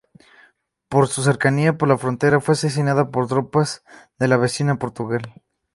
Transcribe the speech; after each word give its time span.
Por 0.89 1.07
su 1.09 1.21
cercanía 1.21 1.77
con 1.77 1.87
la 1.89 1.95
frontera, 1.99 2.41
fue 2.41 2.53
asediada 2.53 3.11
por 3.11 3.27
tropas 3.27 3.83
de 4.17 4.27
la 4.29 4.37
vecina 4.37 4.79
Portugal. 4.79 5.31